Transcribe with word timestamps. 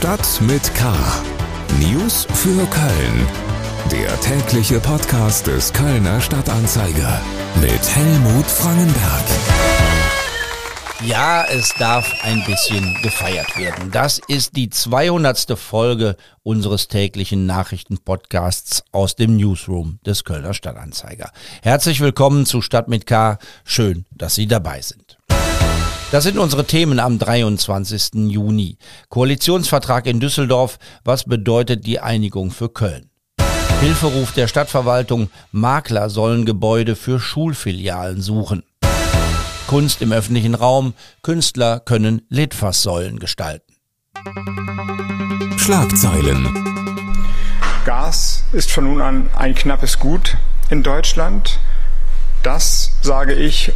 Stadt 0.00 0.40
mit 0.40 0.74
K. 0.74 0.94
News 1.78 2.26
für 2.32 2.64
Köln. 2.68 3.26
Der 3.92 4.18
tägliche 4.22 4.80
Podcast 4.80 5.46
des 5.46 5.70
Kölner 5.74 6.22
Stadtanzeiger 6.22 7.20
mit 7.60 7.94
Helmut 7.94 8.46
Frangenberg. 8.46 9.24
Ja, 11.04 11.44
es 11.44 11.74
darf 11.78 12.10
ein 12.22 12.42
bisschen 12.46 12.96
gefeiert 13.02 13.58
werden. 13.58 13.90
Das 13.90 14.22
ist 14.26 14.56
die 14.56 14.70
200. 14.70 15.58
Folge 15.58 16.16
unseres 16.42 16.88
täglichen 16.88 17.44
Nachrichtenpodcasts 17.44 18.84
aus 18.92 19.16
dem 19.16 19.36
Newsroom 19.36 19.98
des 20.06 20.24
Kölner 20.24 20.54
Stadtanzeiger. 20.54 21.30
Herzlich 21.60 22.00
willkommen 22.00 22.46
zu 22.46 22.62
Stadt 22.62 22.88
mit 22.88 23.04
K. 23.04 23.38
Schön, 23.64 24.06
dass 24.12 24.34
Sie 24.34 24.46
dabei 24.46 24.80
sind. 24.80 25.19
Das 26.12 26.24
sind 26.24 26.38
unsere 26.38 26.64
Themen 26.64 26.98
am 26.98 27.20
23. 27.20 28.30
Juni. 28.30 28.78
Koalitionsvertrag 29.10 30.06
in 30.06 30.18
Düsseldorf. 30.18 30.80
Was 31.04 31.22
bedeutet 31.22 31.86
die 31.86 32.00
Einigung 32.00 32.50
für 32.50 32.68
Köln? 32.68 33.10
Hilferuf 33.80 34.32
der 34.32 34.48
Stadtverwaltung. 34.48 35.30
Makler 35.52 36.10
sollen 36.10 36.46
Gebäude 36.46 36.96
für 36.96 37.20
Schulfilialen 37.20 38.20
suchen. 38.22 38.64
Kunst 39.68 40.02
im 40.02 40.10
öffentlichen 40.10 40.56
Raum. 40.56 40.94
Künstler 41.22 41.78
können 41.78 42.22
Litfaßsäulen 42.28 43.20
gestalten. 43.20 43.72
Schlagzeilen. 45.58 46.48
Gas 47.84 48.42
ist 48.52 48.72
von 48.72 48.82
nun 48.82 49.00
an 49.00 49.30
ein 49.36 49.54
knappes 49.54 50.00
Gut 50.00 50.38
in 50.70 50.82
Deutschland. 50.82 51.60
Das 52.42 52.96
sage 53.00 53.34
ich, 53.34 53.72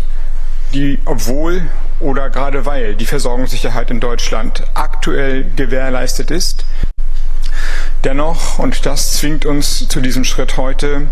die 0.74 0.98
obwohl 1.04 1.62
oder 2.00 2.28
gerade 2.30 2.66
weil 2.66 2.96
die 2.96 3.06
Versorgungssicherheit 3.06 3.90
in 3.90 4.00
Deutschland 4.00 4.64
aktuell 4.74 5.44
gewährleistet 5.56 6.30
ist. 6.30 6.64
Dennoch, 8.02 8.58
und 8.58 8.84
das 8.84 9.14
zwingt 9.14 9.46
uns 9.46 9.88
zu 9.88 10.00
diesem 10.00 10.24
Schritt 10.24 10.56
heute, 10.56 11.08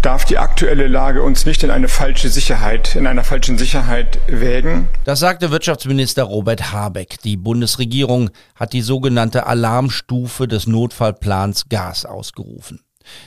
darf 0.00 0.24
die 0.24 0.38
aktuelle 0.38 0.86
Lage 0.86 1.22
uns 1.22 1.46
nicht 1.46 1.64
in 1.64 1.70
eine 1.70 1.88
falsche 1.88 2.28
Sicherheit, 2.28 2.94
in 2.94 3.06
einer 3.06 3.24
falschen 3.24 3.58
Sicherheit 3.58 4.20
wägen. 4.28 4.88
Das 5.04 5.18
sagte 5.18 5.50
Wirtschaftsminister 5.50 6.22
Robert 6.22 6.72
Habeck. 6.72 7.20
Die 7.22 7.36
Bundesregierung 7.36 8.30
hat 8.54 8.72
die 8.72 8.82
sogenannte 8.82 9.46
Alarmstufe 9.46 10.46
des 10.46 10.68
Notfallplans 10.68 11.68
Gas 11.68 12.06
ausgerufen. 12.06 12.85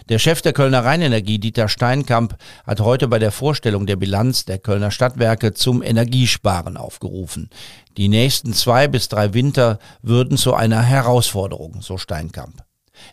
Der 0.10 0.20
Chef 0.20 0.42
der 0.42 0.54
Kölner 0.54 0.84
Rheinenergie, 0.84 1.40
Dieter 1.40 1.68
Steinkamp, 1.68 2.36
hat 2.66 2.82
heute 2.82 3.08
bei 3.08 3.20
der 3.20 3.32
Vorstellung 3.32 3.86
der 3.86 3.96
Bilanz 3.96 4.46
der 4.46 4.60
Kölner 4.60 4.92
Stadtwerke 4.92 5.54
zum 5.54 5.84
Energiesparen 5.84 6.78
aufgerufen. 6.78 7.50
Die 7.98 8.08
nächsten 8.08 8.54
zwei 8.54 8.88
bis 8.88 9.10
drei 9.10 9.34
Winter 9.34 9.80
würden 10.02 10.38
zu 10.38 10.54
einer 10.54 10.82
Herausforderung, 10.82 11.82
so 11.82 11.98
Steinkamp. 11.98 12.64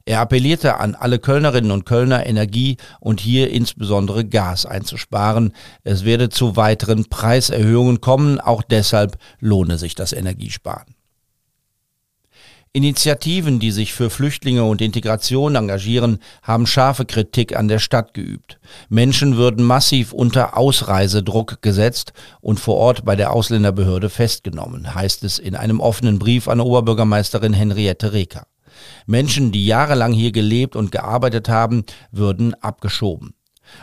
Er 0.05 0.21
appellierte 0.21 0.79
an 0.79 0.95
alle 0.95 1.19
Kölnerinnen 1.19 1.71
und 1.71 1.87
Kölner, 1.87 2.27
Energie 2.27 2.77
und 3.01 3.21
hier 3.21 3.51
insbesondere 3.51 4.25
Gas 4.25 4.67
einzusparen. 4.67 5.53
Es 5.85 6.05
werde 6.05 6.29
zu 6.29 6.57
weiteren 6.57 7.07
Preiserhöhungen 7.07 8.01
kommen, 8.01 8.41
auch 8.41 8.63
deshalb 8.63 9.19
lohne 9.39 9.79
sich 9.79 9.95
das 9.95 10.13
Energiesparen. 10.13 10.95
Initiativen, 12.77 13.59
die 13.59 13.71
sich 13.71 13.95
für 13.95 14.11
Flüchtlinge 14.11 14.63
und 14.65 14.83
Integration 14.83 15.55
engagieren, 15.55 16.19
haben 16.43 16.67
scharfe 16.67 17.07
Kritik 17.07 17.57
an 17.57 17.69
der 17.69 17.79
Stadt 17.79 18.13
geübt. 18.13 18.61
Menschen 18.91 19.39
würden 19.39 19.65
massiv 19.65 20.13
unter 20.13 20.59
Ausreisedruck 20.59 21.63
gesetzt 21.63 22.13
und 22.43 22.61
vor 22.61 22.77
Ort 22.77 23.07
bei 23.07 23.17
der 23.17 23.33
Ausländerbehörde 23.33 24.11
festgenommen, 24.11 24.95
heißt 24.95 25.25
es 25.25 25.39
in 25.39 25.57
einem 25.57 25.81
offenen 25.81 26.19
Brief 26.19 26.49
an 26.49 26.61
Oberbürgermeisterin 26.61 27.55
Henriette 27.55 28.13
Reker. 28.13 28.47
Menschen, 29.07 29.53
die 29.53 29.65
jahrelang 29.65 30.13
hier 30.13 30.33
gelebt 30.33 30.77
und 30.77 30.93
gearbeitet 30.93 31.49
haben, 31.49 31.83
würden 32.11 32.53
abgeschoben. 32.61 33.33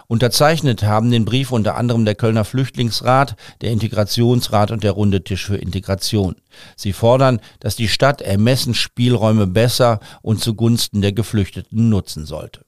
Unterzeichnet 0.07 0.83
haben 0.83 1.11
den 1.11 1.25
Brief 1.25 1.51
unter 1.51 1.75
anderem 1.75 2.05
der 2.05 2.15
Kölner 2.15 2.45
Flüchtlingsrat, 2.45 3.35
der 3.61 3.71
Integrationsrat 3.71 4.71
und 4.71 4.83
der 4.83 4.91
Runde 4.91 5.23
Tisch 5.23 5.45
für 5.45 5.57
Integration. 5.57 6.35
Sie 6.75 6.93
fordern, 6.93 7.39
dass 7.59 7.75
die 7.75 7.87
Stadt 7.87 8.21
Ermessensspielräume 8.21 9.47
besser 9.47 9.99
und 10.21 10.41
zugunsten 10.41 11.01
der 11.01 11.13
Geflüchteten 11.13 11.89
nutzen 11.89 12.25
sollte. 12.25 12.61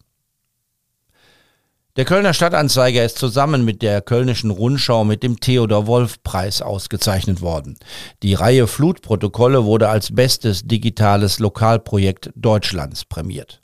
Der 1.98 2.04
Kölner 2.04 2.34
Stadtanzeiger 2.34 3.06
ist 3.06 3.18
zusammen 3.18 3.64
mit 3.64 3.82
der 3.82 4.02
Kölnischen 4.02 4.50
Rundschau 4.50 5.06
mit 5.06 5.24
dem 5.24 5.40
Theodor 5.40 5.88
Wolf 5.88 6.22
Preis 6.24 6.62
ausgezeichnet 6.62 7.40
worden. 7.40 7.78
Die 8.22 8.34
Reihe 8.34 8.68
Flutprotokolle 8.68 9.64
wurde 9.64 9.88
als 9.88 10.14
bestes 10.14 10.64
digitales 10.68 11.40
Lokalprojekt 11.40 12.32
Deutschlands 12.36 13.06
prämiert. 13.06 13.62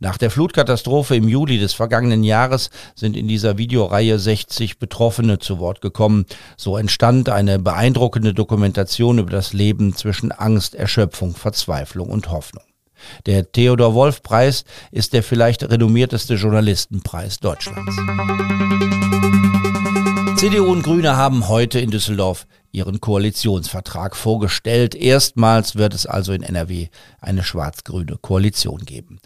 Nach 0.00 0.18
der 0.18 0.30
Flutkatastrophe 0.30 1.16
im 1.16 1.28
Juli 1.28 1.58
des 1.58 1.72
vergangenen 1.72 2.24
Jahres 2.24 2.70
sind 2.94 3.16
in 3.16 3.28
dieser 3.28 3.58
Videoreihe 3.58 4.18
60 4.18 4.78
Betroffene 4.78 5.38
zu 5.38 5.58
Wort 5.58 5.80
gekommen. 5.80 6.26
So 6.56 6.76
entstand 6.76 7.28
eine 7.28 7.58
beeindruckende 7.58 8.34
Dokumentation 8.34 9.18
über 9.18 9.30
das 9.30 9.52
Leben 9.52 9.94
zwischen 9.94 10.32
Angst, 10.32 10.74
Erschöpfung, 10.74 11.34
Verzweiflung 11.34 12.08
und 12.08 12.30
Hoffnung. 12.30 12.64
Der 13.26 13.50
Theodor 13.50 13.94
Wolf 13.94 14.22
Preis 14.22 14.64
ist 14.90 15.12
der 15.12 15.22
vielleicht 15.22 15.68
renommierteste 15.68 16.34
Journalistenpreis 16.34 17.40
Deutschlands. 17.40 17.94
CDU 20.36 20.70
und 20.70 20.82
Grüne 20.82 21.16
haben 21.16 21.48
heute 21.48 21.80
in 21.80 21.90
Düsseldorf 21.90 22.46
ihren 22.70 23.00
Koalitionsvertrag 23.00 24.14
vorgestellt. 24.14 24.94
Erstmals 24.94 25.76
wird 25.76 25.94
es 25.94 26.04
also 26.04 26.32
in 26.32 26.42
NRW 26.42 26.88
eine 27.20 27.42
schwarz-grüne 27.42 28.18
Koalition 28.20 28.84
geben. 28.84 29.18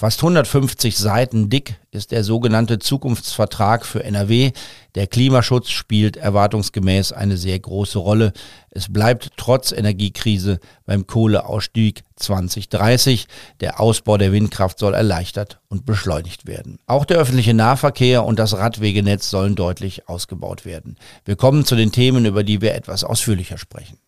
Fast 0.00 0.20
150 0.20 0.96
Seiten 0.96 1.50
dick 1.50 1.74
ist 1.90 2.10
der 2.10 2.24
sogenannte 2.24 2.78
Zukunftsvertrag 2.78 3.84
für 3.84 4.02
NRW. 4.02 4.52
Der 4.94 5.06
Klimaschutz 5.06 5.68
spielt 5.68 6.16
erwartungsgemäß 6.16 7.12
eine 7.12 7.36
sehr 7.36 7.58
große 7.58 7.98
Rolle. 7.98 8.32
Es 8.70 8.90
bleibt 8.90 9.32
trotz 9.36 9.72
Energiekrise 9.72 10.58
beim 10.86 11.06
Kohleausstieg 11.06 12.02
2030. 12.16 13.26
Der 13.60 13.78
Ausbau 13.78 14.16
der 14.16 14.32
Windkraft 14.32 14.78
soll 14.78 14.94
erleichtert 14.94 15.60
und 15.68 15.84
beschleunigt 15.84 16.46
werden. 16.46 16.78
Auch 16.86 17.04
der 17.04 17.18
öffentliche 17.18 17.52
Nahverkehr 17.52 18.24
und 18.24 18.38
das 18.38 18.56
Radwegenetz 18.56 19.28
sollen 19.28 19.54
deutlich 19.54 20.08
ausgebaut 20.08 20.64
werden. 20.64 20.96
Wir 21.26 21.36
kommen 21.36 21.66
zu 21.66 21.76
den 21.76 21.92
Themen, 21.92 22.24
über 22.24 22.42
die 22.42 22.62
wir 22.62 22.74
etwas 22.74 23.04
ausführlicher 23.04 23.58
sprechen. 23.58 23.98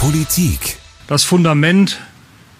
Politik. 0.00 0.78
Das 1.06 1.22
Fundament 1.22 2.00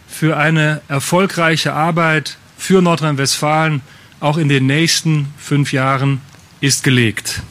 für 0.06 0.36
eine 0.36 0.80
erfolgreiche 0.86 1.72
Arbeit 1.72 2.38
für 2.62 2.80
Nordrhein-Westfalen 2.80 3.80
auch 4.20 4.36
in 4.36 4.48
den 4.48 4.66
nächsten 4.66 5.26
fünf 5.36 5.72
Jahren 5.72 6.20
ist 6.60 6.84
gelegt. 6.84 7.42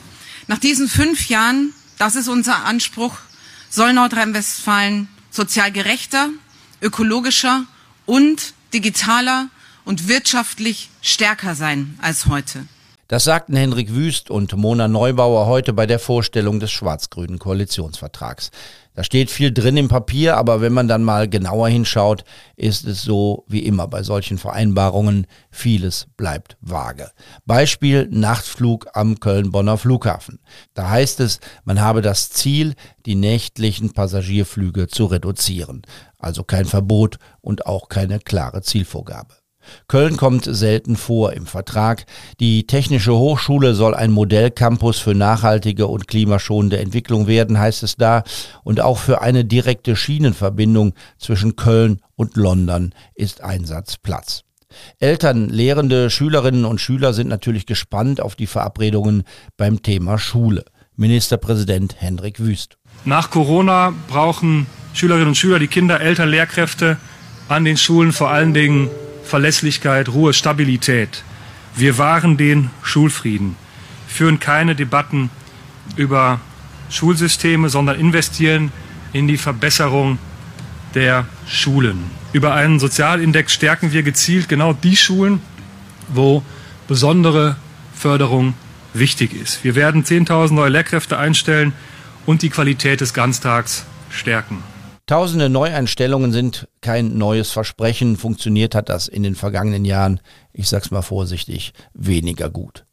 Nach 0.48 0.58
diesen 0.58 0.88
fünf 0.88 1.28
Jahren, 1.28 1.74
das 1.98 2.16
ist 2.16 2.30
unser 2.30 2.64
Anspruch, 2.64 3.18
soll 3.70 3.92
Nordrhein-Westfalen 3.92 5.10
sozial 5.30 5.74
gerechter, 5.74 6.30
ökologischer 6.82 7.66
und 8.06 8.54
digitaler 8.74 9.50
und 9.84 10.08
wirtschaftlich 10.08 10.90
stärker 11.02 11.56
sein 11.56 12.00
als 12.02 12.28
heute. 12.28 12.66
Das 13.12 13.26
sagten 13.26 13.58
Henrik 13.58 13.94
Wüst 13.94 14.32
und 14.32 14.56
Mona 14.56 14.88
Neubauer 14.88 15.46
heute 15.46 15.74
bei 15.74 15.86
der 15.86 16.00
Vorstellung 16.00 16.62
des 16.62 16.72
schwarz-grünen 16.72 17.40
Koalitionsvertrags. 17.40 18.52
Da 18.94 19.04
steht 19.04 19.30
viel 19.30 19.52
drin 19.52 19.76
im 19.76 19.90
Papier, 19.90 20.38
aber 20.38 20.62
wenn 20.62 20.72
man 20.72 20.88
dann 20.88 21.04
mal 21.04 21.28
genauer 21.28 21.68
hinschaut, 21.68 22.24
ist 22.56 22.86
es 22.86 23.02
so 23.02 23.44
wie 23.50 23.66
immer 23.66 23.90
bei 23.90 24.04
solchen 24.04 24.38
Vereinbarungen, 24.38 25.28
vieles 25.50 26.08
bleibt 26.16 26.56
vage. 26.62 27.12
Beispiel 27.46 28.08
Nachtflug 28.10 28.88
am 28.94 29.20
Köln-Bonner 29.20 29.78
Flughafen. 29.78 30.40
Da 30.74 30.90
heißt 30.90 31.20
es, 31.20 31.42
man 31.66 31.82
habe 31.82 32.02
das 32.02 32.30
Ziel, 32.30 32.76
die 33.06 33.16
nächtlichen 33.16 33.92
Passagierflüge 33.92 34.88
zu 34.88 35.08
reduzieren. 35.08 35.82
Also 36.18 36.46
kein 36.46 36.64
Verbot 36.64 37.18
und 37.42 37.66
auch 37.66 37.90
keine 37.90 38.20
klare 38.20 38.62
Zielvorgabe. 38.62 39.41
Köln 39.88 40.18
kommt 40.18 40.46
selten 40.46 40.96
vor 40.96 41.34
im 41.34 41.46
Vertrag. 41.46 42.06
Die 42.40 42.68
Technische 42.68 43.14
Hochschule 43.14 43.74
soll 43.74 43.96
ein 43.96 44.12
Modellcampus 44.12 45.00
für 45.00 45.16
nachhaltige 45.16 45.88
und 45.88 46.08
klimaschonende 46.08 46.80
Entwicklung 46.80 47.28
werden, 47.28 47.60
heißt 47.60 47.84
es 47.84 47.96
da. 47.96 48.24
Und 48.64 48.82
auch 48.82 48.98
für 48.98 49.22
eine 49.22 49.46
direkte 49.46 49.96
Schienenverbindung 49.96 50.94
zwischen 51.18 51.56
Köln 51.56 52.02
und 52.16 52.36
London 52.36 52.94
ist 53.16 53.42
Einsatzplatz. 53.42 54.44
Eltern, 55.00 55.50
Lehrende, 55.50 56.10
Schülerinnen 56.10 56.66
und 56.66 56.80
Schüler 56.80 57.14
sind 57.14 57.28
natürlich 57.28 57.66
gespannt 57.66 58.22
auf 58.22 58.36
die 58.36 58.48
Verabredungen 58.48 59.24
beim 59.58 59.82
Thema 59.82 60.18
Schule. 60.18 60.66
Ministerpräsident 60.96 61.96
Hendrik 62.00 62.40
Wüst. 62.40 62.78
Nach 63.06 63.30
Corona 63.32 63.94
brauchen 64.08 64.68
Schülerinnen 64.94 65.30
und 65.30 65.36
Schüler, 65.36 65.60
die 65.60 65.68
Kinder, 65.68 66.00
Eltern, 66.00 66.30
Lehrkräfte 66.30 66.98
an 67.48 67.66
den 67.66 67.78
Schulen 67.78 68.12
vor 68.12 68.30
allen 68.30 68.54
Dingen 68.54 68.90
Verlässlichkeit, 69.32 70.10
Ruhe, 70.10 70.34
Stabilität. 70.34 71.24
Wir 71.74 71.98
wahren 71.98 72.36
den 72.36 72.70
Schulfrieden, 72.84 73.56
führen 74.06 74.42
keine 74.42 74.76
Debatten 74.76 75.30
über 75.96 76.42
Schulsysteme, 76.90 77.70
sondern 77.70 77.98
investieren 77.98 78.74
in 79.14 79.30
die 79.30 79.38
Verbesserung 79.38 80.20
der 80.96 81.26
Schulen. 81.48 82.04
Über 82.34 82.54
einen 82.54 82.82
Sozialindex 82.82 83.54
stärken 83.54 83.94
wir 83.94 84.04
gezielt 84.04 84.50
genau 84.50 84.74
die 84.74 84.98
Schulen, 84.98 85.42
wo 86.10 86.44
besondere 86.90 87.56
Förderung 87.96 88.54
wichtig 88.94 89.34
ist. 89.34 89.64
Wir 89.64 89.76
werden 89.76 90.04
10.000 90.04 90.52
neue 90.52 90.70
Lehrkräfte 90.72 91.18
einstellen 91.18 91.72
und 92.26 92.42
die 92.42 92.50
Qualität 92.50 93.00
des 93.00 93.14
Ganztags 93.14 93.86
stärken. 94.10 94.62
Tausende 95.06 95.50
Neueinstellungen 95.50 96.32
sind 96.32 96.68
kein 96.82 97.18
neues 97.18 97.52
Versprechen. 97.52 98.18
Funktioniert 98.18 98.76
hat 98.76 98.90
das 98.90 99.08
in 99.08 99.24
den 99.24 99.36
vergangenen 99.36 99.86
Jahren, 99.86 100.20
ich 100.54 100.70
sag's 100.70 100.92
mal 100.92 101.02
vorsichtig, 101.02 101.74
weniger 101.94 102.50
gut. 102.50 102.86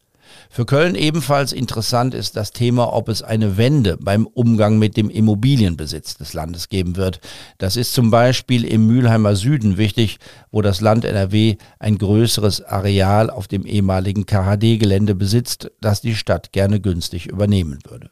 Für 0.50 0.64
Köln 0.64 0.94
ebenfalls 0.94 1.52
interessant 1.52 2.14
ist 2.14 2.36
das 2.36 2.52
Thema, 2.52 2.92
ob 2.92 3.08
es 3.08 3.22
eine 3.22 3.56
Wende 3.56 3.98
beim 4.00 4.26
Umgang 4.26 4.78
mit 4.78 4.96
dem 4.96 5.10
Immobilienbesitz 5.10 6.16
des 6.16 6.32
Landes 6.32 6.68
geben 6.68 6.96
wird. 6.96 7.20
Das 7.58 7.76
ist 7.76 7.92
zum 7.92 8.10
Beispiel 8.10 8.64
im 8.64 8.86
Mülheimer 8.86 9.36
Süden 9.36 9.76
wichtig, 9.76 10.18
wo 10.50 10.62
das 10.62 10.80
Land 10.80 11.04
NRW 11.04 11.56
ein 11.78 11.98
größeres 11.98 12.62
Areal 12.62 13.30
auf 13.30 13.46
dem 13.46 13.66
ehemaligen 13.66 14.26
KHD-Gelände 14.26 15.14
besitzt, 15.14 15.70
das 15.80 16.00
die 16.00 16.16
Stadt 16.16 16.52
gerne 16.52 16.80
günstig 16.80 17.26
übernehmen 17.26 17.78
würde. 17.86 18.10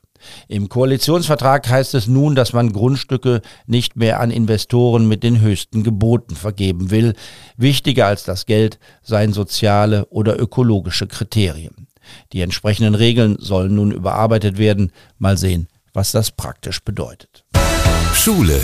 Im 0.48 0.68
Koalitionsvertrag 0.68 1.68
heißt 1.68 1.94
es 1.94 2.06
nun, 2.06 2.34
dass 2.34 2.52
man 2.52 2.72
Grundstücke 2.72 3.42
nicht 3.66 3.96
mehr 3.96 4.20
an 4.20 4.30
Investoren 4.30 5.08
mit 5.08 5.22
den 5.22 5.40
höchsten 5.40 5.82
Geboten 5.82 6.36
vergeben 6.36 6.90
will. 6.90 7.14
Wichtiger 7.56 8.06
als 8.06 8.24
das 8.24 8.46
Geld 8.46 8.78
seien 9.02 9.32
soziale 9.32 10.06
oder 10.06 10.38
ökologische 10.38 11.06
Kriterien. 11.06 11.88
Die 12.32 12.40
entsprechenden 12.40 12.94
Regeln 12.94 13.36
sollen 13.38 13.74
nun 13.74 13.90
überarbeitet 13.90 14.58
werden. 14.58 14.92
Mal 15.18 15.36
sehen, 15.36 15.68
was 15.92 16.12
das 16.12 16.30
praktisch 16.30 16.80
bedeutet. 16.80 17.44
Schule 18.14 18.60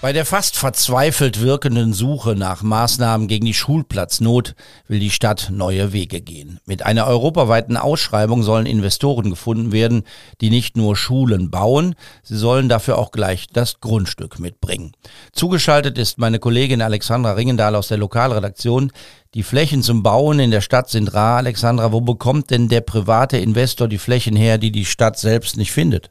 bei 0.00 0.14
der 0.14 0.24
fast 0.24 0.56
verzweifelt 0.56 1.42
wirkenden 1.42 1.92
Suche 1.92 2.34
nach 2.34 2.62
Maßnahmen 2.62 3.28
gegen 3.28 3.44
die 3.44 3.52
Schulplatznot 3.52 4.54
will 4.88 4.98
die 4.98 5.10
Stadt 5.10 5.50
neue 5.52 5.92
Wege 5.92 6.22
gehen. 6.22 6.58
Mit 6.64 6.86
einer 6.86 7.06
europaweiten 7.06 7.76
Ausschreibung 7.76 8.42
sollen 8.42 8.64
Investoren 8.64 9.28
gefunden 9.28 9.72
werden, 9.72 10.04
die 10.40 10.48
nicht 10.48 10.76
nur 10.76 10.96
Schulen 10.96 11.50
bauen, 11.50 11.94
sie 12.22 12.38
sollen 12.38 12.70
dafür 12.70 12.96
auch 12.96 13.12
gleich 13.12 13.46
das 13.52 13.80
Grundstück 13.80 14.38
mitbringen. 14.38 14.92
Zugeschaltet 15.32 15.98
ist 15.98 16.18
meine 16.18 16.38
Kollegin 16.38 16.80
Alexandra 16.80 17.32
Ringendahl 17.32 17.74
aus 17.74 17.88
der 17.88 17.98
Lokalredaktion. 17.98 18.92
Die 19.34 19.42
Flächen 19.42 19.82
zum 19.82 20.02
Bauen 20.02 20.40
in 20.40 20.50
der 20.50 20.62
Stadt 20.62 20.88
sind 20.88 21.12
rar. 21.12 21.36
Alexandra, 21.36 21.92
wo 21.92 22.00
bekommt 22.00 22.50
denn 22.50 22.68
der 22.68 22.80
private 22.80 23.36
Investor 23.36 23.86
die 23.86 23.98
Flächen 23.98 24.34
her, 24.34 24.56
die 24.56 24.72
die 24.72 24.86
Stadt 24.86 25.18
selbst 25.18 25.58
nicht 25.58 25.72
findet? 25.72 26.10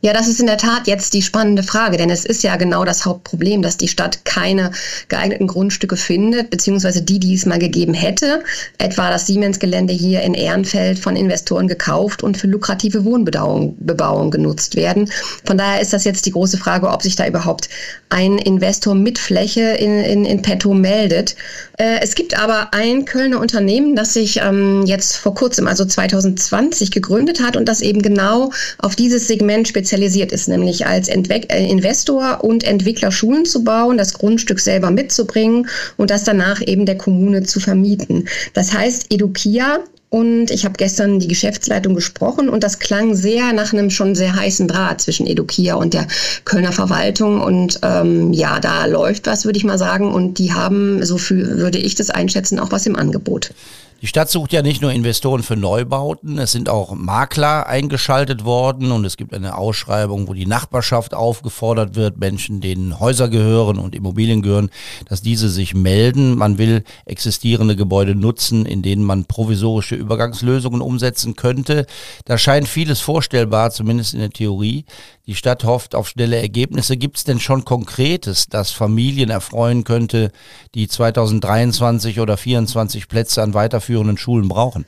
Ja, 0.00 0.12
das 0.12 0.28
ist 0.28 0.40
in 0.40 0.46
der 0.46 0.58
Tat 0.58 0.86
jetzt 0.86 1.14
die 1.14 1.22
spannende 1.22 1.62
Frage, 1.62 1.96
denn 1.96 2.10
es 2.10 2.24
ist 2.24 2.42
ja 2.42 2.56
genau 2.56 2.84
das 2.84 3.04
Hauptproblem, 3.04 3.62
dass 3.62 3.76
die 3.76 3.88
Stadt 3.88 4.24
keine 4.24 4.70
geeigneten 5.08 5.46
Grundstücke 5.46 5.96
findet, 5.96 6.50
beziehungsweise 6.50 7.02
die, 7.02 7.18
die 7.18 7.34
es 7.34 7.46
mal 7.46 7.58
gegeben 7.58 7.94
hätte, 7.94 8.42
etwa 8.78 9.10
das 9.10 9.26
Siemens-Gelände 9.26 9.92
hier 9.92 10.22
in 10.22 10.34
Ehrenfeld 10.34 10.98
von 10.98 11.16
Investoren 11.16 11.68
gekauft 11.68 12.22
und 12.22 12.36
für 12.36 12.46
lukrative 12.46 13.04
Wohnbebauung 13.04 14.30
genutzt 14.30 14.76
werden. 14.76 15.10
Von 15.44 15.58
daher 15.58 15.80
ist 15.80 15.92
das 15.92 16.04
jetzt 16.04 16.26
die 16.26 16.32
große 16.32 16.58
Frage, 16.58 16.88
ob 16.88 17.02
sich 17.02 17.16
da 17.16 17.26
überhaupt 17.26 17.68
ein 18.10 18.38
Investor 18.38 18.94
mit 18.94 19.18
Fläche 19.18 19.62
in, 19.62 20.00
in, 20.00 20.24
in 20.24 20.42
petto 20.42 20.74
meldet. 20.74 21.36
Äh, 21.76 22.00
es 22.02 22.14
gibt 22.14 22.38
aber 22.38 22.72
ein 22.72 23.04
Kölner 23.04 23.40
Unternehmen, 23.40 23.96
das 23.96 24.14
sich 24.14 24.40
ähm, 24.40 24.84
jetzt 24.86 25.16
vor 25.16 25.34
kurzem, 25.34 25.66
also 25.66 25.84
2020, 25.84 26.90
gegründet 26.90 27.40
hat 27.40 27.56
und 27.56 27.68
das 27.68 27.80
eben 27.80 28.02
genau 28.02 28.50
auf 28.78 28.96
dieses 28.96 29.26
Segment 29.26 29.66
spezialisiert 29.66 30.32
ist, 30.32 30.48
nämlich 30.48 30.86
als 30.86 31.08
äh, 31.08 31.66
Investor 31.68 32.44
und 32.44 32.64
Entwickler 32.64 33.10
Schulen 33.10 33.44
zu 33.44 33.64
bauen, 33.64 33.98
das 33.98 34.14
Grundstück 34.14 34.60
selber 34.60 34.90
mitzubringen 34.90 35.68
und 35.96 36.10
das 36.10 36.24
danach 36.24 36.60
eben 36.66 36.86
der 36.86 36.98
Kommune 36.98 37.42
zu 37.42 37.60
vermieten. 37.60 38.28
Das 38.52 38.72
heißt, 38.72 39.12
Edukia 39.12 39.80
und 40.14 40.52
ich 40.52 40.64
habe 40.64 40.74
gestern 40.78 41.18
die 41.18 41.26
Geschäftsleitung 41.26 41.96
gesprochen 41.96 42.48
und 42.48 42.62
das 42.62 42.78
klang 42.78 43.16
sehr 43.16 43.52
nach 43.52 43.72
einem 43.72 43.90
schon 43.90 44.14
sehr 44.14 44.36
heißen 44.36 44.68
Draht 44.68 45.00
zwischen 45.00 45.26
Edukia 45.26 45.74
und 45.74 45.92
der 45.92 46.06
Kölner 46.44 46.70
Verwaltung. 46.70 47.40
Und 47.40 47.80
ähm, 47.82 48.32
ja, 48.32 48.60
da 48.60 48.86
läuft 48.86 49.26
was, 49.26 49.44
würde 49.44 49.58
ich 49.58 49.64
mal 49.64 49.76
sagen. 49.76 50.14
Und 50.14 50.38
die 50.38 50.52
haben, 50.52 51.04
so 51.04 51.18
viel 51.18 51.58
würde 51.58 51.78
ich 51.78 51.96
das 51.96 52.10
einschätzen, 52.10 52.60
auch 52.60 52.70
was 52.70 52.86
im 52.86 52.94
Angebot. 52.94 53.54
Die 54.04 54.08
Stadt 54.08 54.28
sucht 54.28 54.52
ja 54.52 54.60
nicht 54.60 54.82
nur 54.82 54.92
Investoren 54.92 55.42
für 55.42 55.56
Neubauten, 55.56 56.36
es 56.36 56.52
sind 56.52 56.68
auch 56.68 56.92
Makler 56.92 57.66
eingeschaltet 57.66 58.44
worden 58.44 58.92
und 58.92 59.06
es 59.06 59.16
gibt 59.16 59.32
eine 59.32 59.56
Ausschreibung, 59.56 60.28
wo 60.28 60.34
die 60.34 60.44
Nachbarschaft 60.44 61.14
aufgefordert 61.14 61.94
wird, 61.94 62.18
Menschen, 62.18 62.60
denen 62.60 63.00
Häuser 63.00 63.30
gehören 63.30 63.78
und 63.78 63.94
Immobilien 63.94 64.42
gehören, 64.42 64.68
dass 65.08 65.22
diese 65.22 65.48
sich 65.48 65.74
melden. 65.74 66.36
Man 66.36 66.58
will 66.58 66.84
existierende 67.06 67.76
Gebäude 67.76 68.14
nutzen, 68.14 68.66
in 68.66 68.82
denen 68.82 69.04
man 69.04 69.24
provisorische 69.24 69.94
Übergangslösungen 69.94 70.82
umsetzen 70.82 71.34
könnte. 71.34 71.86
Da 72.26 72.36
scheint 72.36 72.68
vieles 72.68 73.00
vorstellbar, 73.00 73.70
zumindest 73.70 74.12
in 74.12 74.20
der 74.20 74.28
Theorie. 74.28 74.84
Die 75.26 75.34
Stadt 75.34 75.64
hofft 75.64 75.94
auf 75.94 76.10
schnelle 76.10 76.36
Ergebnisse. 76.36 76.98
Gibt 76.98 77.16
es 77.16 77.24
denn 77.24 77.40
schon 77.40 77.64
Konkretes, 77.64 78.48
das 78.48 78.70
Familien 78.70 79.30
erfreuen 79.30 79.82
könnte, 79.82 80.30
die 80.74 80.88
2023 80.88 82.20
oder 82.20 82.34
2024 82.34 83.08
Plätze 83.08 83.42
an 83.42 83.54
weiterführenden 83.54 83.93
Schulen 84.16 84.48
brauchen? 84.48 84.84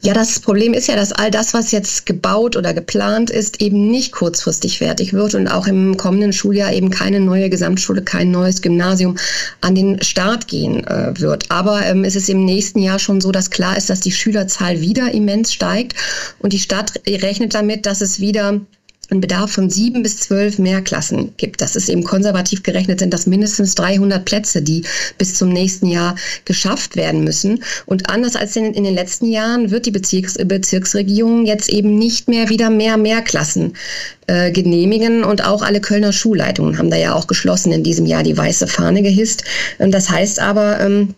Ja, 0.00 0.14
das 0.14 0.38
Problem 0.38 0.74
ist 0.74 0.86
ja, 0.86 0.94
dass 0.94 1.10
all 1.10 1.32
das, 1.32 1.54
was 1.54 1.72
jetzt 1.72 2.06
gebaut 2.06 2.56
oder 2.56 2.72
geplant 2.72 3.30
ist, 3.30 3.60
eben 3.60 3.90
nicht 3.90 4.12
kurzfristig 4.12 4.78
fertig 4.78 5.12
wird 5.12 5.34
und 5.34 5.48
auch 5.48 5.66
im 5.66 5.96
kommenden 5.96 6.32
Schuljahr 6.32 6.72
eben 6.72 6.90
keine 6.90 7.18
neue 7.18 7.50
Gesamtschule, 7.50 8.02
kein 8.02 8.30
neues 8.30 8.62
Gymnasium 8.62 9.16
an 9.60 9.74
den 9.74 10.00
Start 10.02 10.46
gehen 10.46 10.86
äh, 10.86 11.18
wird. 11.18 11.50
Aber 11.50 11.84
ähm, 11.84 12.04
es 12.04 12.14
ist 12.14 12.28
im 12.28 12.44
nächsten 12.44 12.78
Jahr 12.78 13.00
schon 13.00 13.20
so, 13.20 13.32
dass 13.32 13.50
klar 13.50 13.76
ist, 13.76 13.90
dass 13.90 13.98
die 13.98 14.12
Schülerzahl 14.12 14.80
wieder 14.80 15.10
immens 15.12 15.52
steigt 15.52 15.96
und 16.38 16.52
die 16.52 16.60
Stadt 16.60 16.92
rechnet 17.04 17.54
damit, 17.54 17.84
dass 17.84 18.00
es 18.00 18.20
wieder 18.20 18.60
einen 19.10 19.20
Bedarf 19.20 19.52
von 19.52 19.70
sieben 19.70 20.02
bis 20.02 20.18
zwölf 20.18 20.58
Mehrklassen 20.58 21.32
gibt. 21.36 21.60
Das 21.60 21.76
ist 21.76 21.88
eben 21.88 22.04
konservativ 22.04 22.62
gerechnet, 22.62 22.98
sind 23.00 23.14
das 23.14 23.26
mindestens 23.26 23.74
300 23.74 24.24
Plätze, 24.24 24.62
die 24.62 24.84
bis 25.16 25.34
zum 25.34 25.48
nächsten 25.48 25.86
Jahr 25.86 26.16
geschafft 26.44 26.96
werden 26.96 27.24
müssen. 27.24 27.62
Und 27.86 28.10
anders 28.10 28.36
als 28.36 28.54
in, 28.56 28.74
in 28.74 28.84
den 28.84 28.94
letzten 28.94 29.26
Jahren 29.26 29.70
wird 29.70 29.86
die 29.86 29.90
Bezirks, 29.90 30.34
Bezirksregierung 30.34 31.46
jetzt 31.46 31.70
eben 31.70 31.96
nicht 31.96 32.28
mehr 32.28 32.48
wieder 32.50 32.70
mehr 32.70 32.96
Mehrklassen 32.96 33.74
äh, 34.26 34.50
genehmigen. 34.52 35.24
Und 35.24 35.44
auch 35.44 35.62
alle 35.62 35.80
Kölner 35.80 36.12
Schulleitungen 36.12 36.76
haben 36.76 36.90
da 36.90 36.96
ja 36.96 37.14
auch 37.14 37.26
geschlossen 37.26 37.72
in 37.72 37.82
diesem 37.82 38.04
Jahr 38.04 38.22
die 38.22 38.36
weiße 38.36 38.66
Fahne 38.66 39.02
gehisst. 39.02 39.44
Und 39.78 39.92
das 39.92 40.10
heißt 40.10 40.40
aber, 40.40 40.80
ähm, 40.80 41.14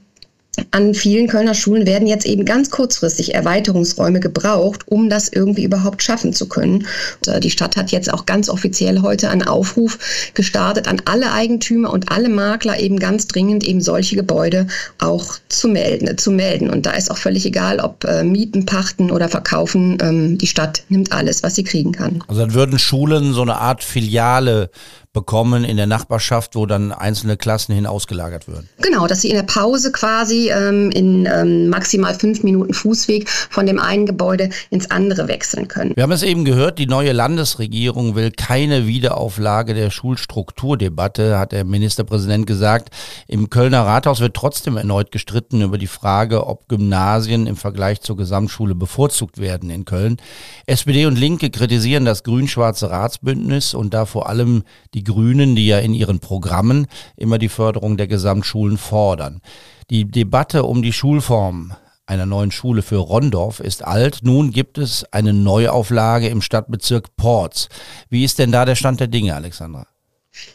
an 0.70 0.94
vielen 0.94 1.28
Kölner 1.28 1.54
Schulen 1.54 1.86
werden 1.86 2.06
jetzt 2.06 2.26
eben 2.26 2.44
ganz 2.44 2.70
kurzfristig 2.70 3.34
Erweiterungsräume 3.34 4.20
gebraucht, 4.20 4.82
um 4.86 5.08
das 5.08 5.28
irgendwie 5.28 5.64
überhaupt 5.64 6.02
schaffen 6.02 6.32
zu 6.32 6.48
können. 6.48 6.86
Und 7.18 7.28
äh, 7.28 7.40
die 7.40 7.50
Stadt 7.50 7.76
hat 7.76 7.90
jetzt 7.90 8.12
auch 8.12 8.26
ganz 8.26 8.48
offiziell 8.48 9.02
heute 9.02 9.30
einen 9.30 9.42
Aufruf 9.42 9.98
gestartet 10.34 10.88
an 10.88 11.02
alle 11.04 11.32
Eigentümer 11.32 11.92
und 11.92 12.10
alle 12.10 12.28
Makler 12.28 12.80
eben 12.80 12.98
ganz 12.98 13.26
dringend 13.26 13.64
eben 13.64 13.80
solche 13.80 14.16
Gebäude 14.16 14.66
auch 14.98 15.38
zu 15.48 15.68
melden. 15.68 16.16
Zu 16.18 16.30
melden. 16.30 16.70
Und 16.70 16.86
da 16.86 16.92
ist 16.92 17.10
auch 17.10 17.18
völlig 17.18 17.46
egal, 17.46 17.80
ob 17.80 18.04
äh, 18.04 18.24
Mieten, 18.24 18.66
Pachten 18.66 19.10
oder 19.10 19.28
Verkaufen. 19.28 19.98
Ähm, 20.00 20.38
die 20.38 20.46
Stadt 20.46 20.82
nimmt 20.88 21.12
alles, 21.12 21.42
was 21.42 21.54
sie 21.54 21.64
kriegen 21.64 21.92
kann. 21.92 22.22
Also 22.28 22.40
dann 22.40 22.54
würden 22.54 22.78
Schulen 22.78 23.32
so 23.32 23.42
eine 23.42 23.56
Art 23.56 23.82
Filiale 23.82 24.70
bekommen 25.12 25.64
in 25.64 25.76
der 25.76 25.88
Nachbarschaft, 25.88 26.54
wo 26.54 26.66
dann 26.66 26.92
einzelne 26.92 27.36
Klassen 27.36 27.74
hin 27.74 27.84
ausgelagert 27.84 28.46
würden. 28.46 28.68
Genau, 28.80 29.08
dass 29.08 29.22
sie 29.22 29.30
in 29.30 29.36
der 29.36 29.42
Pause 29.42 29.90
quasi 29.90 30.50
ähm, 30.50 30.92
in 30.92 31.26
ähm, 31.26 31.68
maximal 31.68 32.14
fünf 32.14 32.44
Minuten 32.44 32.72
Fußweg 32.72 33.28
von 33.28 33.66
dem 33.66 33.80
einen 33.80 34.06
Gebäude 34.06 34.50
ins 34.70 34.88
andere 34.92 35.26
wechseln 35.26 35.66
können. 35.66 35.96
Wir 35.96 36.04
haben 36.04 36.12
es 36.12 36.22
eben 36.22 36.44
gehört, 36.44 36.78
die 36.78 36.86
neue 36.86 37.10
Landesregierung 37.10 38.14
will 38.14 38.30
keine 38.30 38.86
Wiederauflage 38.86 39.74
der 39.74 39.90
Schulstrukturdebatte, 39.90 41.40
hat 41.40 41.50
der 41.50 41.64
Ministerpräsident 41.64 42.46
gesagt. 42.46 42.94
Im 43.26 43.50
Kölner 43.50 43.84
Rathaus 43.84 44.20
wird 44.20 44.34
trotzdem 44.34 44.76
erneut 44.76 45.10
gestritten 45.10 45.62
über 45.62 45.78
die 45.78 45.88
Frage, 45.88 46.46
ob 46.46 46.68
Gymnasien 46.68 47.48
im 47.48 47.56
Vergleich 47.56 48.00
zur 48.00 48.16
Gesamtschule 48.16 48.76
bevorzugt 48.76 49.38
werden 49.38 49.70
in 49.70 49.84
Köln. 49.84 50.18
SPD 50.66 51.06
und 51.06 51.18
Linke 51.18 51.50
kritisieren 51.50 52.04
das 52.04 52.22
grün-schwarze 52.22 52.90
Ratsbündnis 52.90 53.74
und 53.74 53.92
da 53.92 54.06
vor 54.06 54.28
allem 54.28 54.62
die 54.94 54.99
die 55.00 55.04
Grünen, 55.04 55.56
die 55.56 55.66
ja 55.66 55.78
in 55.78 55.94
ihren 55.94 56.20
Programmen 56.20 56.86
immer 57.16 57.38
die 57.38 57.48
Förderung 57.48 57.96
der 57.96 58.06
Gesamtschulen 58.06 58.76
fordern. 58.76 59.40
Die 59.88 60.04
Debatte 60.04 60.64
um 60.64 60.82
die 60.82 60.92
Schulform 60.92 61.72
einer 62.06 62.26
neuen 62.26 62.50
Schule 62.50 62.82
für 62.82 62.96
Rondorf 62.96 63.60
ist 63.60 63.84
alt. 63.84 64.20
Nun 64.22 64.50
gibt 64.50 64.78
es 64.78 65.04
eine 65.12 65.32
Neuauflage 65.32 66.28
im 66.28 66.42
Stadtbezirk 66.42 67.16
Porz. 67.16 67.68
Wie 68.08 68.24
ist 68.24 68.38
denn 68.38 68.52
da 68.52 68.64
der 68.64 68.74
Stand 68.74 69.00
der 69.00 69.06
Dinge, 69.06 69.34
Alexandra? 69.34 69.86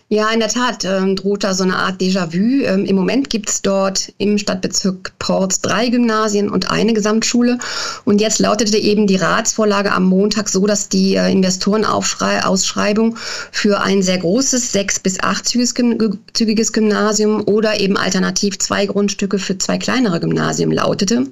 Ja, 0.08 0.30
in 0.30 0.40
der 0.40 0.50
Tat 0.50 0.86
ähm, 0.86 1.16
droht 1.16 1.44
da 1.44 1.56
so 1.56 1.64
eine 1.64 1.78
Art 1.78 2.00
Déjà-vu. 2.00 2.64
Ähm, 2.64 2.86
Im 2.86 2.96
Moment 2.96 3.32
gibt 3.32 3.50
es 3.50 3.64
dort 3.64 4.14
im 4.20 4.38
Stadtbezirk 4.38 5.14
Ports 5.18 5.62
drei 5.62 5.90
Gymnasien 5.90 6.50
und 6.50 6.70
eine 6.70 6.94
Gesamtschule. 6.94 7.58
Und 8.06 8.22
jetzt 8.22 8.38
lautete 8.38 8.78
eben 8.78 9.08
die 9.08 9.16
Ratsvorlage 9.16 9.92
am 9.92 10.06
Montag 10.06 10.50
so, 10.50 10.68
dass 10.68 10.90
die 10.90 11.16
äh, 11.16 11.32
Investorenausschreibung 11.32 13.18
für 13.52 13.82
ein 13.82 14.04
sehr 14.04 14.20
großes, 14.20 14.72
sechs- 14.72 15.00
bis 15.00 15.20
achtzügiges 15.22 16.72
Gymnasium 16.72 17.42
oder 17.48 17.80
eben 17.80 17.98
alternativ 17.98 18.60
zwei 18.60 18.86
Grundstücke 18.86 19.40
für 19.40 19.58
zwei 19.58 19.80
kleinere 19.80 20.20
Gymnasien 20.20 20.72
lautete 20.72 21.26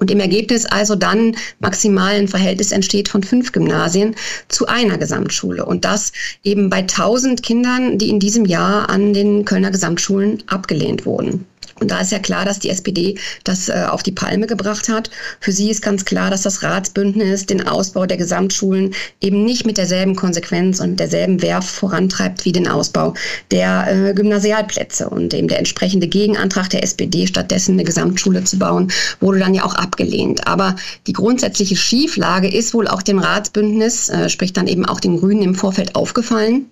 und 0.00 0.10
im 0.10 0.18
Ergebnis 0.18 0.66
also 0.66 0.96
dann 0.96 1.36
maximal 1.60 2.14
ein 2.14 2.26
Verhältnis 2.26 2.72
entsteht 2.72 3.08
von 3.08 3.22
fünf 3.22 3.52
Gymnasien 3.52 4.16
zu 4.48 4.66
einer 4.66 4.98
Gesamtschule. 4.98 5.64
Und 5.64 5.84
das 5.84 6.12
eben 6.42 6.70
bei 6.70 6.78
1000 6.78 7.42
Kindern, 7.42 7.98
die 7.98 8.08
in 8.08 8.18
diesem 8.18 8.46
Jahr 8.46 8.88
an 8.88 9.12
den 9.12 9.44
Kölner 9.44 9.70
Gesamtschulen 9.70 10.42
abgelehnt 10.46 11.06
wurden. 11.06 11.46
Und 11.80 11.90
da 11.90 12.00
ist 12.00 12.12
ja 12.12 12.18
klar, 12.18 12.44
dass 12.44 12.58
die 12.58 12.68
SPD 12.68 13.18
das 13.44 13.68
äh, 13.68 13.86
auf 13.88 14.02
die 14.02 14.12
Palme 14.12 14.46
gebracht 14.46 14.88
hat. 14.88 15.10
Für 15.40 15.50
sie 15.50 15.70
ist 15.70 15.82
ganz 15.82 16.04
klar, 16.04 16.30
dass 16.30 16.42
das 16.42 16.62
Ratsbündnis 16.62 17.46
den 17.46 17.66
Ausbau 17.66 18.06
der 18.06 18.18
Gesamtschulen 18.18 18.94
eben 19.20 19.44
nicht 19.44 19.64
mit 19.66 19.78
derselben 19.78 20.14
Konsequenz 20.14 20.80
und 20.80 21.00
derselben 21.00 21.42
Werf 21.42 21.68
vorantreibt 21.68 22.44
wie 22.44 22.52
den 22.52 22.68
Ausbau 22.68 23.14
der 23.50 24.10
äh, 24.10 24.14
Gymnasialplätze. 24.14 25.08
Und 25.08 25.32
eben 25.32 25.48
der 25.48 25.58
entsprechende 25.58 26.06
Gegenantrag 26.06 26.68
der 26.68 26.82
SPD, 26.82 27.26
stattdessen 27.26 27.72
eine 27.72 27.84
Gesamtschule 27.84 28.44
zu 28.44 28.58
bauen, 28.58 28.92
wurde 29.20 29.38
dann 29.38 29.54
ja 29.54 29.64
auch 29.64 29.74
abgelehnt. 29.74 30.46
Aber 30.46 30.76
die 31.06 31.14
grundsätzliche 31.14 31.76
Schieflage 31.76 32.48
ist 32.48 32.74
wohl 32.74 32.88
auch 32.88 33.02
dem 33.02 33.18
Ratsbündnis, 33.18 34.10
äh, 34.10 34.28
sprich 34.28 34.52
dann 34.52 34.66
eben 34.66 34.84
auch 34.84 35.00
den 35.00 35.18
Grünen 35.18 35.42
im 35.42 35.54
Vorfeld 35.54 35.94
aufgefallen. 35.94 36.66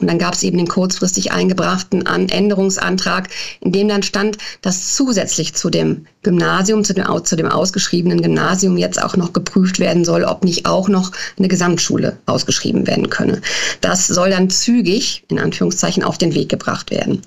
Und 0.00 0.08
dann 0.08 0.18
gab 0.18 0.34
es 0.34 0.42
eben 0.42 0.58
den 0.58 0.68
kurzfristig 0.68 1.32
eingebrachten 1.32 2.06
Änderungsantrag, 2.06 3.28
in 3.60 3.72
dem 3.72 3.88
dann 3.88 4.02
stand, 4.02 4.38
dass 4.62 4.94
zusätzlich 4.94 5.54
zu 5.54 5.70
dem 5.70 6.06
Gymnasium, 6.24 6.82
zu 6.82 6.94
dem, 6.94 7.06
zu 7.24 7.36
dem 7.36 7.46
ausgeschriebenen 7.46 8.22
Gymnasium 8.22 8.76
jetzt 8.76 9.00
auch 9.00 9.16
noch 9.16 9.32
geprüft 9.32 9.78
werden 9.78 10.04
soll, 10.04 10.24
ob 10.24 10.42
nicht 10.42 10.66
auch 10.66 10.88
noch 10.88 11.12
eine 11.38 11.48
Gesamtschule 11.48 12.16
ausgeschrieben 12.26 12.86
werden 12.86 13.10
könne. 13.10 13.40
Das 13.80 14.06
soll 14.08 14.30
dann 14.30 14.50
zügig, 14.50 15.24
in 15.28 15.38
Anführungszeichen, 15.38 16.02
auf 16.02 16.18
den 16.18 16.34
Weg 16.34 16.48
gebracht 16.48 16.90
werden. 16.90 17.22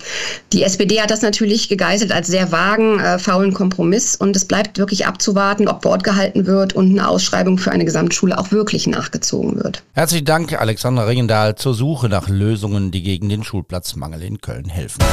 Die 0.52 0.64
SPD 0.64 1.00
hat 1.00 1.12
das 1.12 1.22
natürlich 1.22 1.70
gegeißelt 1.70 2.12
als 2.12 2.28
sehr 2.28 2.52
vagen, 2.52 3.00
äh, 3.00 3.20
faulen 3.20 3.54
Kompromiss 3.54 4.16
und 4.16 4.36
es 4.36 4.46
bleibt 4.46 4.78
wirklich 4.78 5.06
abzuwarten, 5.06 5.68
ob 5.68 5.86
Wort 5.86 6.04
gehalten 6.04 6.46
wird 6.46 6.74
und 6.74 6.90
eine 6.90 7.08
Ausschreibung 7.08 7.58
für 7.58 7.72
eine 7.72 7.86
Gesamtschule 7.86 8.38
auch 8.38 8.52
wirklich 8.52 8.88
nachgezogen 8.88 9.64
wird. 9.64 9.84
Herzlichen 9.94 10.26
Dank, 10.26 10.60
Alexandra 10.60 11.06
Ringendahl, 11.06 11.56
zur 11.56 11.74
Suche 11.76 12.10
nach 12.10 12.28
Lösungen, 12.28 12.57
die 12.92 13.04
gegen 13.04 13.30
den 13.30 13.44
Schulplatzmangel 13.44 14.24
in 14.24 14.42
Köln 14.42 14.70
helfen. 14.70 15.04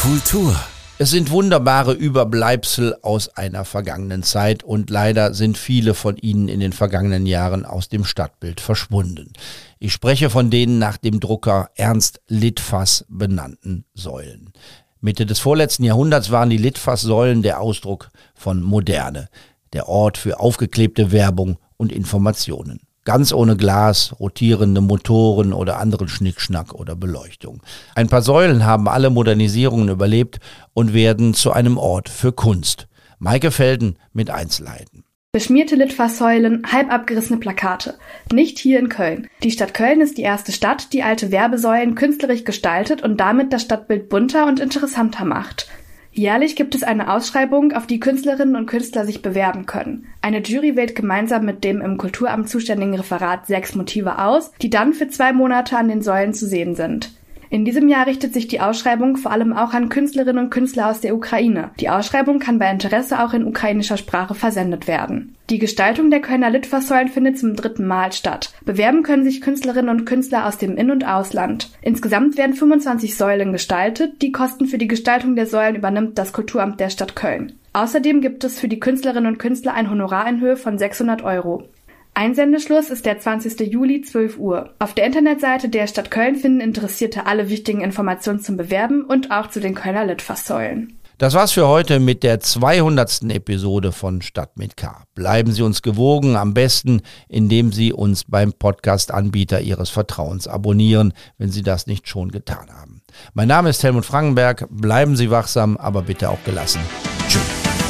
Kultur 0.00 0.56
es 0.98 1.10
sind 1.10 1.30
wunderbare 1.30 1.92
Überbleibsel 1.92 2.96
aus 3.02 3.28
einer 3.36 3.66
vergangenen 3.66 4.22
Zeit 4.22 4.64
und 4.64 4.88
leider 4.88 5.34
sind 5.34 5.58
viele 5.58 5.92
von 5.92 6.16
ihnen 6.16 6.48
in 6.48 6.58
den 6.58 6.72
vergangenen 6.72 7.26
Jahren 7.26 7.66
aus 7.66 7.90
dem 7.90 8.02
Stadtbild 8.06 8.62
verschwunden. 8.62 9.34
Ich 9.78 9.92
spreche 9.92 10.30
von 10.30 10.48
denen 10.48 10.78
nach 10.78 10.96
dem 10.96 11.20
Drucker 11.20 11.68
Ernst 11.74 12.22
Litfass 12.28 13.04
benannten 13.10 13.84
Säulen. 13.92 14.54
Mitte 15.02 15.26
des 15.26 15.38
vorletzten 15.38 15.84
Jahrhunderts 15.84 16.30
waren 16.30 16.48
die 16.48 16.56
Litfass-Säulen 16.56 17.42
der 17.42 17.60
Ausdruck 17.60 18.08
von 18.34 18.62
Moderne, 18.62 19.28
der 19.74 19.90
Ort 19.90 20.16
für 20.16 20.40
aufgeklebte 20.40 21.12
Werbung 21.12 21.58
und 21.76 21.92
Informationen. 21.92 22.85
Ganz 23.06 23.32
ohne 23.32 23.56
Glas, 23.56 24.16
rotierende 24.18 24.80
Motoren 24.80 25.52
oder 25.52 25.78
anderen 25.78 26.08
Schnickschnack 26.08 26.74
oder 26.74 26.96
Beleuchtung. 26.96 27.62
Ein 27.94 28.08
paar 28.08 28.20
Säulen 28.20 28.66
haben 28.66 28.88
alle 28.88 29.10
Modernisierungen 29.10 29.88
überlebt 29.88 30.40
und 30.74 30.92
werden 30.92 31.32
zu 31.32 31.52
einem 31.52 31.78
Ort 31.78 32.08
für 32.08 32.32
Kunst. 32.32 32.88
Maike 33.20 33.52
Felden 33.52 33.96
mit 34.12 34.28
Einzelheiten. 34.28 35.04
Beschmierte 35.30 35.76
Litfaßsäulen, 35.76 36.64
halb 36.72 36.92
abgerissene 36.92 37.38
Plakate. 37.38 37.94
Nicht 38.32 38.58
hier 38.58 38.80
in 38.80 38.88
Köln. 38.88 39.28
Die 39.44 39.52
Stadt 39.52 39.72
Köln 39.72 40.00
ist 40.00 40.18
die 40.18 40.22
erste 40.22 40.50
Stadt, 40.50 40.92
die 40.92 41.04
alte 41.04 41.30
Werbesäulen 41.30 41.94
künstlerisch 41.94 42.42
gestaltet 42.42 43.02
und 43.02 43.20
damit 43.20 43.52
das 43.52 43.62
Stadtbild 43.62 44.08
bunter 44.08 44.46
und 44.48 44.58
interessanter 44.58 45.24
macht. 45.24 45.68
Jährlich 46.16 46.56
gibt 46.56 46.74
es 46.74 46.82
eine 46.82 47.12
Ausschreibung, 47.12 47.72
auf 47.72 47.86
die 47.86 48.00
Künstlerinnen 48.00 48.56
und 48.56 48.64
Künstler 48.64 49.04
sich 49.04 49.20
bewerben 49.20 49.66
können. 49.66 50.06
Eine 50.22 50.40
Jury 50.40 50.74
wählt 50.74 50.94
gemeinsam 50.94 51.44
mit 51.44 51.62
dem 51.62 51.82
im 51.82 51.98
Kulturamt 51.98 52.48
zuständigen 52.48 52.94
Referat 52.94 53.46
sechs 53.46 53.74
Motive 53.74 54.18
aus, 54.18 54.50
die 54.62 54.70
dann 54.70 54.94
für 54.94 55.08
zwei 55.08 55.34
Monate 55.34 55.76
an 55.76 55.88
den 55.88 56.00
Säulen 56.00 56.32
zu 56.32 56.46
sehen 56.46 56.74
sind. 56.74 57.12
In 57.50 57.64
diesem 57.64 57.88
Jahr 57.88 58.06
richtet 58.06 58.32
sich 58.32 58.48
die 58.48 58.60
Ausschreibung 58.60 59.16
vor 59.16 59.32
allem 59.32 59.52
auch 59.52 59.72
an 59.72 59.88
Künstlerinnen 59.88 60.44
und 60.44 60.50
Künstler 60.50 60.90
aus 60.90 61.00
der 61.00 61.14
Ukraine. 61.14 61.70
Die 61.80 61.88
Ausschreibung 61.88 62.38
kann 62.38 62.58
bei 62.58 62.70
Interesse 62.70 63.22
auch 63.22 63.32
in 63.32 63.46
ukrainischer 63.46 63.96
Sprache 63.96 64.34
versendet 64.34 64.86
werden. 64.86 65.36
Die 65.48 65.58
Gestaltung 65.58 66.10
der 66.10 66.20
Kölner 66.20 66.50
Litfaßsäulen 66.50 67.08
findet 67.08 67.38
zum 67.38 67.54
dritten 67.54 67.86
Mal 67.86 68.12
statt. 68.12 68.52
Bewerben 68.64 69.04
können 69.04 69.24
sich 69.24 69.40
Künstlerinnen 69.40 69.90
und 69.90 70.04
Künstler 70.04 70.46
aus 70.46 70.58
dem 70.58 70.76
In- 70.76 70.90
und 70.90 71.06
Ausland. 71.06 71.70
Insgesamt 71.82 72.36
werden 72.36 72.54
25 72.54 73.16
Säulen 73.16 73.52
gestaltet. 73.52 74.22
Die 74.22 74.32
Kosten 74.32 74.66
für 74.66 74.78
die 74.78 74.88
Gestaltung 74.88 75.36
der 75.36 75.46
Säulen 75.46 75.76
übernimmt 75.76 76.18
das 76.18 76.32
Kulturamt 76.32 76.80
der 76.80 76.90
Stadt 76.90 77.14
Köln. 77.14 77.52
Außerdem 77.74 78.22
gibt 78.22 78.42
es 78.42 78.58
für 78.58 78.68
die 78.68 78.80
Künstlerinnen 78.80 79.30
und 79.30 79.38
Künstler 79.38 79.74
ein 79.74 79.90
Honorar 79.90 80.28
in 80.28 80.40
Höhe 80.40 80.56
von 80.56 80.78
600 80.78 81.22
Euro. 81.22 81.68
Einsendeschluss 82.16 82.88
ist 82.88 83.04
der 83.04 83.18
20. 83.18 83.60
Juli 83.70 84.00
12 84.00 84.38
Uhr. 84.38 84.70
Auf 84.78 84.94
der 84.94 85.04
Internetseite 85.04 85.68
der 85.68 85.86
Stadt 85.86 86.10
Köln 86.10 86.34
finden 86.34 86.60
Interessierte 86.60 87.26
alle 87.26 87.50
wichtigen 87.50 87.82
Informationen 87.82 88.40
zum 88.40 88.56
Bewerben 88.56 89.04
und 89.04 89.30
auch 89.30 89.48
zu 89.48 89.60
den 89.60 89.74
Kölner 89.74 90.06
Litfaßsäulen. 90.06 90.98
Das 91.18 91.34
war's 91.34 91.52
für 91.52 91.68
heute 91.68 92.00
mit 92.00 92.22
der 92.22 92.40
200. 92.40 93.24
Episode 93.24 93.92
von 93.92 94.22
Stadt 94.22 94.56
mit 94.56 94.78
K. 94.78 95.04
Bleiben 95.14 95.52
Sie 95.52 95.60
uns 95.60 95.82
gewogen, 95.82 96.36
am 96.36 96.54
besten, 96.54 97.02
indem 97.28 97.70
Sie 97.70 97.92
uns 97.92 98.24
beim 98.24 98.54
Podcast-Anbieter 98.54 99.60
Ihres 99.60 99.90
Vertrauens 99.90 100.48
abonnieren, 100.48 101.12
wenn 101.36 101.50
Sie 101.50 101.62
das 101.62 101.86
nicht 101.86 102.08
schon 102.08 102.30
getan 102.30 102.70
haben. 102.72 103.02
Mein 103.34 103.48
Name 103.48 103.68
ist 103.68 103.84
Helmut 103.84 104.06
Frankenberg. 104.06 104.66
Bleiben 104.70 105.16
Sie 105.16 105.30
wachsam, 105.30 105.76
aber 105.76 106.00
bitte 106.00 106.30
auch 106.30 106.42
gelassen. 106.44 106.80
Tschüss. 107.28 107.42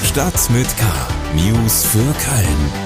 Stadt 0.02 0.50
mit 0.50 0.66
K. 0.78 0.84
News 1.36 1.84
für 1.84 1.98
Köln. 1.98 2.85